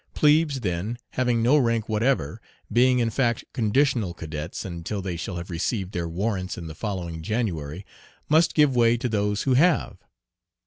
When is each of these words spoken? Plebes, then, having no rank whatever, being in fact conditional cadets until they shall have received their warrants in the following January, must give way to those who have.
Plebes, 0.15 0.61
then, 0.61 0.97
having 1.11 1.43
no 1.43 1.59
rank 1.59 1.87
whatever, 1.87 2.41
being 2.73 2.97
in 2.97 3.11
fact 3.11 3.43
conditional 3.53 4.15
cadets 4.15 4.65
until 4.65 4.99
they 4.99 5.15
shall 5.15 5.35
have 5.35 5.51
received 5.51 5.91
their 5.91 6.09
warrants 6.09 6.57
in 6.57 6.65
the 6.65 6.73
following 6.73 7.21
January, 7.21 7.85
must 8.27 8.55
give 8.55 8.75
way 8.75 8.97
to 8.97 9.07
those 9.07 9.43
who 9.43 9.53
have. 9.53 9.97